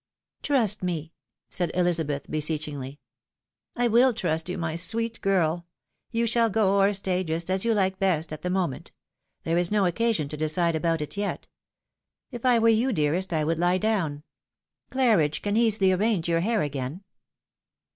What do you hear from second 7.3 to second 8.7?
as you hke best at the